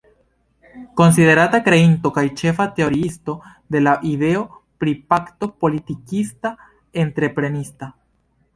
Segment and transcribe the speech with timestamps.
[0.99, 3.35] Konsiderata kreinto kaj ĉefa teoriisto
[3.75, 4.41] de la ideo
[4.85, 7.93] pri pakto politikista-entreprenista.